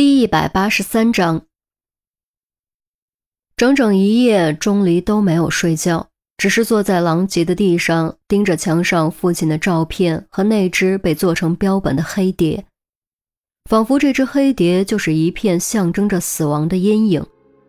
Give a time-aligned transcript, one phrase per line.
[0.00, 1.42] 第一百八十三章，
[3.54, 6.08] 整整一夜，钟离都没有睡觉，
[6.38, 12.64] 只是坐在狼藉的地上，盯着墙上父亲的照片和那只被做成标本的黑蝶，
[13.68, 17.22] 仿佛这只黑蝶就是一片象征着死亡的阴影，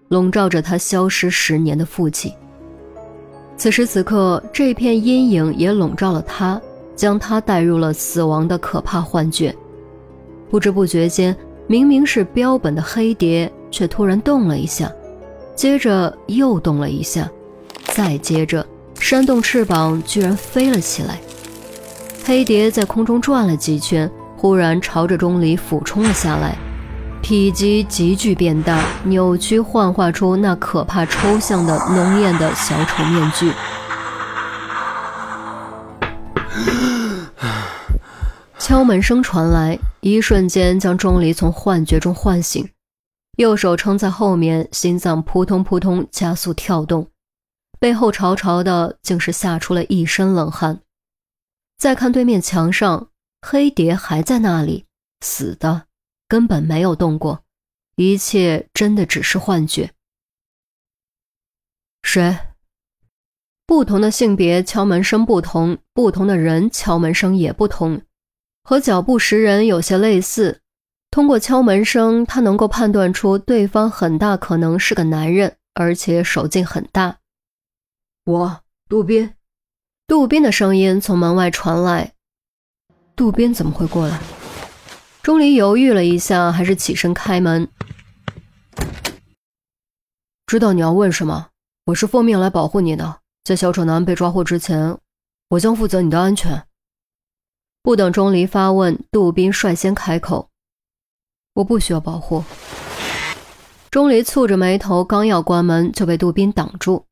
[0.08, 2.34] 笼罩着他消失十年的父亲。
[3.58, 6.62] 此时此刻，这片阴影也笼罩了他，
[6.96, 9.54] 将他带入了死亡的可怕幻觉。
[10.50, 11.36] 不知不觉间。
[11.72, 14.92] 明明是标本的黑蝶，却突然动了一下，
[15.56, 17.32] 接着又动了一下，
[17.86, 18.68] 再接着
[19.00, 21.18] 扇动翅膀，居然飞了起来。
[22.26, 26.58] 黑蝶在空中转了几圈，忽然朝着钟离俯冲了下来，
[27.22, 33.50] 体积急剧变大，扭曲幻化出那可怕抽象的浓艳的小丑面具。
[38.60, 42.68] 敲门声传来，一瞬间将钟离从幻觉中唤醒，
[43.38, 47.08] 右手撑在后面，心脏扑通扑通加速跳动，
[47.80, 50.82] 背后潮潮的，竟是吓出了一身冷汗。
[51.78, 53.10] 再看对面墙上，
[53.42, 54.86] 黑蝶还在那里，
[55.24, 55.86] 死的，
[56.28, 57.44] 根本没有动过，
[57.96, 59.92] 一切真的只是幻觉。
[62.02, 62.40] 谁？
[63.68, 68.02] 不同的性别敲门声不同，不同的人敲门声也不同。
[68.64, 70.62] 和脚步识人有些类似，
[71.10, 77.18] 通过敲门声，他能够判断出对方很大可能是个男人，而且手劲很大。
[78.26, 79.34] 我杜宾，
[80.08, 82.14] 杜宾的声音从门外传来。
[83.16, 84.20] 杜宾怎么会过来？
[85.22, 87.68] 钟离犹豫了一下，还是起身开门。
[90.46, 91.48] 知道你要问什么？
[91.86, 94.98] 我是奉命来保护你的，在小丑男被抓获之前，
[95.50, 96.64] 我将负责你的安全。
[97.84, 100.50] 不等钟离发问，杜宾率先开口
[101.56, 102.44] ：“我不需要保护。”
[103.90, 107.08] 钟离蹙着眉头，刚要关门，就被杜宾挡住。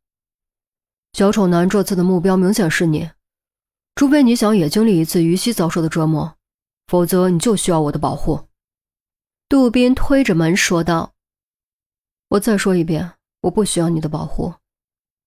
[1.13, 3.09] 小丑男这次的目标明显是你，
[3.95, 6.35] 除非你想也经历一次于西遭受的折磨，
[6.85, 8.47] 否则你就需要我的保护。”
[9.49, 11.13] 杜宾推着门说道。
[12.29, 14.53] “我再说一遍，我不需要你的保护。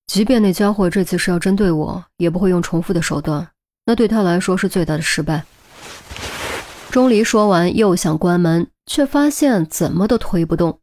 [0.07, 3.49] 即便那家伙这次是要针对我，也不会用重复的手段。”
[3.85, 5.45] 那对他来说是最大的失败。
[6.91, 10.79] 钟离说完，又想关门，却发现怎么都推不动。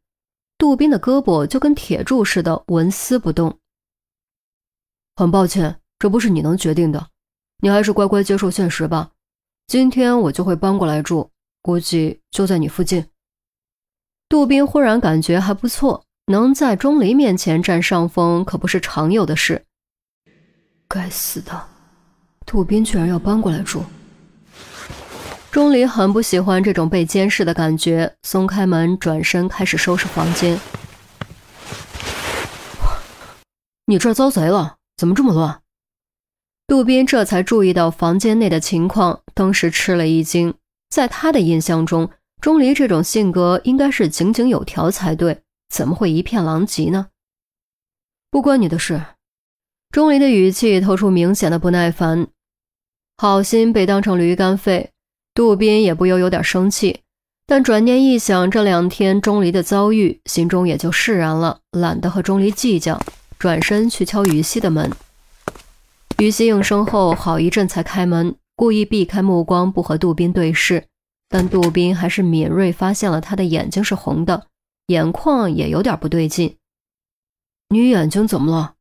[0.58, 3.58] 杜宾的胳膊就跟铁柱似的，纹丝不动。
[5.16, 7.08] 很抱歉，这不是你能决定的，
[7.62, 9.10] 你还是乖乖接受现实吧。
[9.66, 11.30] 今天我就会搬过来住，
[11.62, 13.06] 估计就在你附近。
[14.28, 19.64] 杜宾忽然感觉还不错，能在钟离面前占上风，可不是常有的事。
[20.88, 21.68] 该死的！
[22.50, 23.84] 杜宾居然要搬过来住，
[25.52, 30.58] 钟离很不喜欢这种被监视的感觉，松开门，转身开始收拾房间。
[33.86, 35.62] 你这儿遭贼了，怎么这么乱？
[36.66, 40.52] 杜宾这才注意到房间内的情况，当时吃了一惊。
[40.88, 47.06] 在他的印象中，钟离这种性格应该是井井有条才对，怎么会一片狼藉呢？
[48.28, 49.00] 不关你的事。
[49.92, 52.26] 钟离的语气透出明显的不耐烦。
[53.20, 54.92] 好心被当成驴肝肺，
[55.34, 57.02] 杜宾也不由有点生气，
[57.44, 62.98] 但转念一想，这两天钟离的遭遇，心中也就释然了，懒得和钟离计较，
[63.38, 64.90] 转身去敲于西的门。
[66.16, 70.86] 于西应声后，好一阵才开门，故意避开目光，不和杜宾对视，
[71.28, 74.46] 但杜宾还是敏锐发现了他的眼睛是红的，
[74.86, 76.56] 眼眶也有点不对劲。
[77.68, 78.76] 你眼睛怎么了？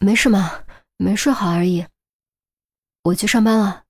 [0.00, 0.62] 没事嘛，
[0.96, 1.84] 没睡好而已。
[3.06, 3.82] 我去上班了。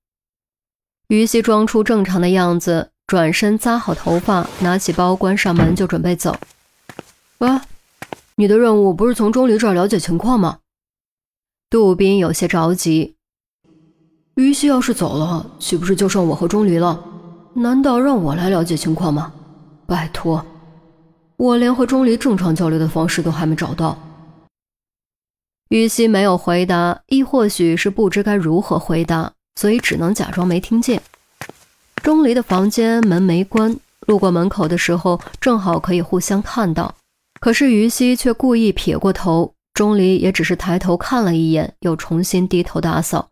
[1.08, 6.36] 于西装出正常的样子，转身扎好头发，拿起包，关上门就准备走。
[7.38, 7.48] 喂，
[8.34, 10.58] 你的任务不是从钟离这儿了解情况吗？
[11.70, 13.16] 杜宾有些着急。
[14.34, 17.02] 于西要是走了，岂不是就剩我和钟离了？
[17.54, 19.32] 难道让我来了解情况吗？
[19.86, 20.44] 拜托，
[21.36, 23.96] 我连和钟离正常交流的方式都还没找到。
[25.68, 31.02] 于西没有回答，亦或许是不知该如何回答，所以只能假装没听见。
[32.02, 33.76] 钟离的房间门没关，
[34.06, 36.94] 路过门口的时候正好可以互相看到。
[37.40, 43.28] 可是于西却故意撇过头，钟离也只是抬头看了一眼，又重新低头打扫。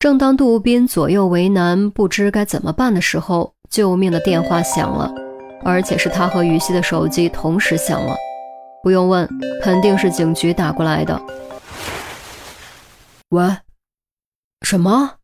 [0.00, 5.14] 正当杜宾左右为难，不知该怎么办的时候，救命的电话响了，
[5.62, 8.16] 而且是他和于西的手机同时响了。
[8.82, 9.28] 不用问，
[9.62, 11.20] 肯定是警局打过来的。
[13.28, 13.58] 喂，
[14.62, 15.18] 什么？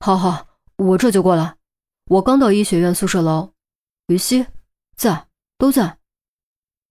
[0.00, 0.46] 好好，
[0.76, 1.56] 我这就过来。
[2.06, 3.52] 我刚到医学院宿舍楼。
[4.08, 4.46] 于西，
[4.96, 5.26] 在，
[5.58, 5.98] 都在。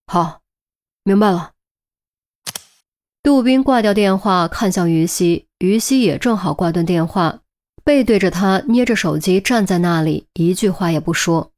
[0.08, 0.42] 好，
[1.04, 1.52] 明白了。
[3.22, 7.42] 杜宾挂掉电话，看向于西，于西也正好挂断电话，
[7.84, 11.52] 背对着他，捏着手机站在那里，一句话也不说。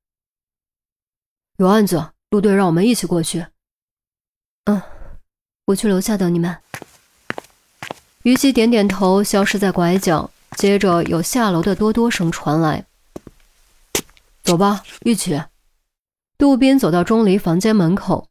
[1.58, 3.46] 有案子，陆队让我们一起过去。
[4.66, 4.82] 嗯，
[5.66, 6.56] 我去楼下等你们。
[8.24, 12.86] 于西点点头，消失在拐角，接着有下楼的哆哆声传来。
[14.44, 15.42] 走吧，一起。
[16.38, 18.28] 杜宾走到钟离房间门口。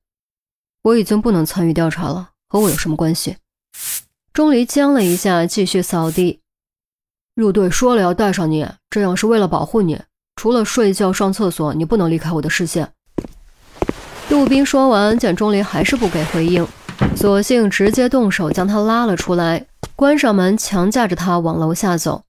[0.82, 2.30] 我已经不能参与调查了。
[2.48, 3.36] 和我有什么关系？
[4.32, 6.40] 钟离僵了一下，继续扫地。
[7.34, 10.02] 陆队说了要带上你，这样是为了保护你。
[10.36, 12.93] 除了睡觉、上厕所，你不能离开我的视线。
[14.28, 16.66] 杜宾说完，见钟离还是不给回应，
[17.14, 22.22] 索性直接动手将他拉了出来，关上门，强架着他往楼下走。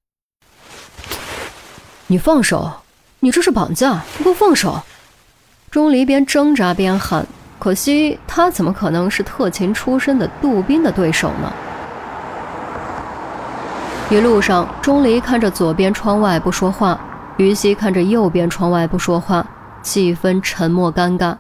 [2.08, 2.72] 你放手！
[3.22, 4.04] 你这是绑架！
[4.18, 4.82] 你给我放手！
[5.72, 7.26] 钟离边挣扎边喊。
[7.58, 11.52] 可惜他怎么可能是特勤出身的杜宾的对手呢？
[14.12, 17.00] 一路上，钟离看着左边窗外不说话，
[17.38, 19.44] 于西看着右边窗外不说话，
[19.82, 21.36] 气氛沉默尴尬。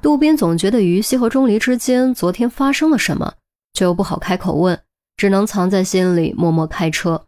[0.00, 3.34] 杜宾总觉得于西和钟离之间昨天发生了什么，
[3.74, 4.80] 却又不好开口问，
[5.16, 7.26] 只能藏在心里默默开车。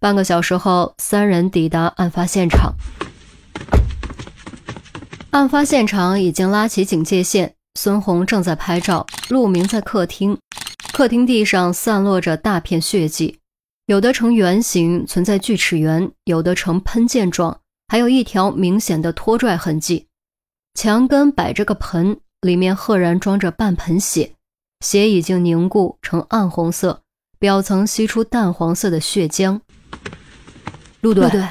[0.00, 2.74] 半个小时后，三人抵达案发现场。
[5.30, 10.38] 案发现场已经拉起警戒线，孙红正在拍照，陆明在客厅。
[10.94, 13.38] 客厅地上散落着大片血迹，
[13.84, 20.06] 有的呈圆形，存在锯齿缘；有的呈喷溅状，还有一条明显的拖拽痕迹。
[20.76, 24.34] 墙根摆着个盆，里面赫然装着半盆血，
[24.84, 27.00] 血已经凝固成暗红色，
[27.38, 29.58] 表层析出淡黄色的血浆。
[31.00, 31.48] 陆队，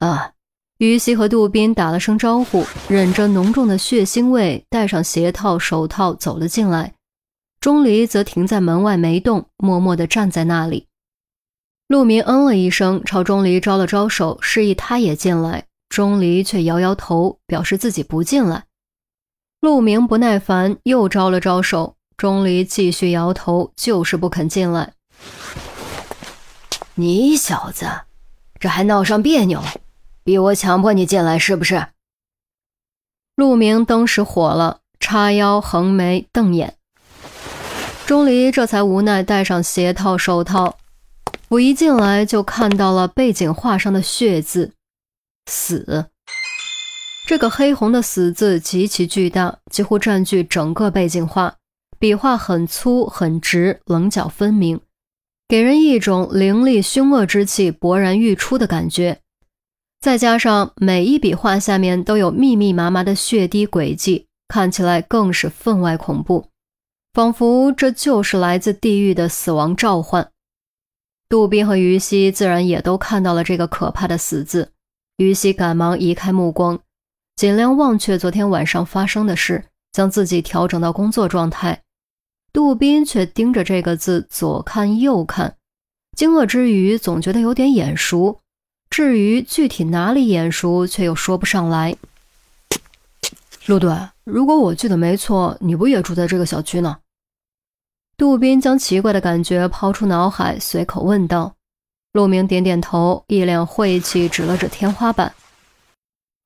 [0.00, 0.32] 啊。
[0.78, 6.92] 于西和杜宾打了声招呼，忍着浓重的血腥味，戴上鞋套、手套走了进来。
[7.60, 10.88] 钟离则停在门外没动，默默地站在那里。
[11.86, 15.66] 陆明嗯了一声，朝钟离招了招手，示意他也进来。
[15.96, 18.64] 钟离却摇摇头，表示自己不进来。
[19.60, 21.96] 陆明不耐烦，又招了招手。
[22.18, 24.92] 钟离继续摇头，就是不肯进来。
[26.96, 27.86] 你小子，
[28.60, 29.68] 这还闹上别扭了？
[30.22, 31.86] 逼我强迫你进来是不是？
[33.34, 36.76] 陆明当时火了，叉腰横眉瞪眼。
[38.04, 40.76] 钟离这才无奈戴上鞋套手套。
[41.48, 44.74] 我一进来就看到了背景画上的血字
[45.46, 46.10] “死”，
[47.26, 51.56] 这个黑红的“死”字极其巨大，几乎占据整个背景画。
[51.98, 54.80] 笔画很粗很直，棱角分明，
[55.48, 59.20] 给人一种凌厉凶恶之气勃然欲出的感觉。
[59.98, 66.50] 再加上每一笔画下面都有密密麻麻的血滴轨迹，看起来更是分外恐怖，
[67.14, 70.30] 仿佛这就是来自地狱的死亡召唤。
[71.30, 74.70] 杜宾和于西自然也都看到了这个可怕的“死”字，
[75.16, 76.78] 于西赶忙移开目光，
[77.36, 81.82] 尽量忘却昨天晚上发生的事，将自己调整到工作状态。
[82.52, 85.56] 杜宾却盯着这个字左看右看，
[86.16, 88.40] 惊愕之余总觉得有点眼熟。
[88.90, 91.96] 至于具体哪里眼熟，却又说不上来。
[93.66, 93.90] 陆队，
[94.24, 96.98] 如果我记得没错，你不也住在这个小区呢？
[98.16, 101.55] 杜宾将奇怪的感觉抛出脑海，随口问道。
[102.16, 105.34] 陆明点点头，一脸晦气，指了指天花板：“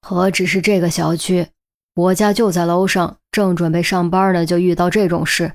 [0.02, 1.46] 何止是这个小区，
[1.94, 5.52] 我家就在楼上，正准备上班呢，就遇到这种事。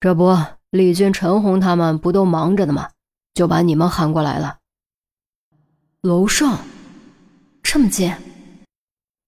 [0.00, 0.36] 这不，
[0.70, 2.88] 李军、陈红他们不都忙着呢吗？
[3.34, 4.58] 就把你们喊过来了。”
[6.02, 6.58] 楼上，
[7.62, 8.12] 这么近，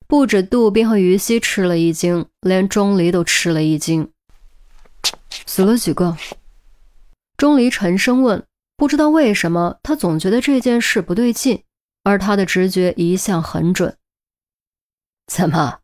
[0.09, 4.11] 不止杜宾和于西吃了一惊，连钟离都吃了一惊。
[5.47, 6.17] 死了几个？
[7.37, 8.45] 钟离沉声问。
[8.79, 11.65] 不知道为什么，他总觉得这件事不对劲，
[12.05, 13.97] 而他的直觉一向很准。
[15.27, 15.81] 怎么，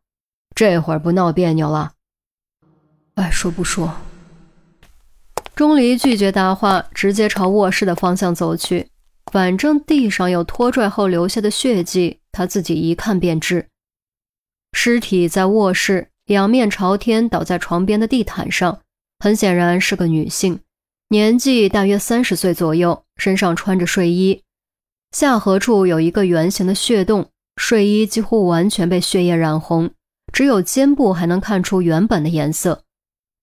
[0.55, 1.95] 这会儿不闹别扭了？
[3.17, 3.97] 爱说不说。
[5.57, 8.89] 钟离拒绝答话，直接朝卧室的方向走去。
[9.33, 13.67] 反正地上有拖拽后留下的血迹，他自己一看便知。
[14.73, 18.81] 尸体在卧室，仰面朝天倒在床边的地毯上，
[19.19, 20.61] 很显然是个女性，
[21.15, 24.43] 年纪大约三十岁左右，身上穿着睡衣，
[25.13, 29.93] 下颌处有一个圆形的血洞，睡衣几乎完全被血液染红，
[30.33, 32.83] 只有肩部还能看出原本的颜色。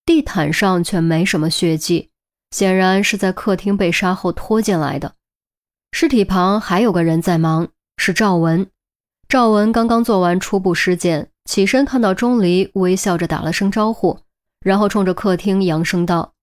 [0.05, 2.09] 地毯上却没什么血迹，
[2.49, 5.13] 显然是在客厅被杀后拖进来的。
[5.93, 8.67] 尸体旁还有个人在忙，是赵文。
[9.29, 14.19] 赵文刚刚做完初步尸检，起身看到钟离，微笑着打了声招呼，
[14.59, 16.33] 然后冲着客厅扬声道：“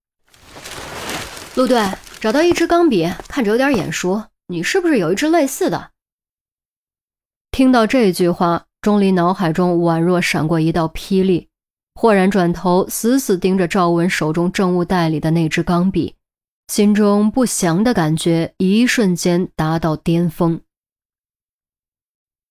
[1.59, 1.77] 陆队，
[2.21, 5.91] 找到一支钢笔，看着有点眼熟，你是不是有一支类似的？”
[7.51, 11.49] 听到这句话，钟离脑海中宛若闪过一道霹雳，
[11.95, 16.15] 豁然转头，死死盯着赵文手中证物袋里的那支钢笔，
[16.69, 20.61] 心中不祥的感觉一瞬间达到巅峰。